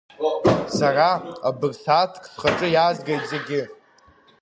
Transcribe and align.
Сара 0.77 1.09
абырсааҭк 1.49 2.23
схаҿы 2.31 2.67
иаазгеит 2.71 3.23
зегьы. 3.31 3.61